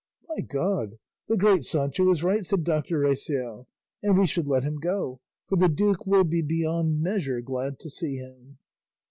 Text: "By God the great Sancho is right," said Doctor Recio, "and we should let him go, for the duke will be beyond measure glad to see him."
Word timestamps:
"By 0.27 0.41
God 0.41 0.97
the 1.27 1.37
great 1.37 1.63
Sancho 1.63 2.09
is 2.09 2.23
right," 2.23 2.43
said 2.43 2.63
Doctor 2.63 3.01
Recio, 3.01 3.67
"and 4.01 4.17
we 4.17 4.25
should 4.25 4.47
let 4.47 4.63
him 4.63 4.79
go, 4.79 5.19
for 5.47 5.57
the 5.57 5.69
duke 5.69 6.07
will 6.07 6.23
be 6.23 6.41
beyond 6.41 7.03
measure 7.03 7.39
glad 7.39 7.77
to 7.81 7.89
see 7.91 8.15
him." 8.15 8.57